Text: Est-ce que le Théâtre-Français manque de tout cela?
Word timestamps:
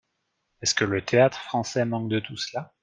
Est-ce 0.63 0.73
que 0.73 0.83
le 0.83 1.05
Théâtre-Français 1.05 1.85
manque 1.85 2.09
de 2.09 2.19
tout 2.19 2.35
cela? 2.35 2.73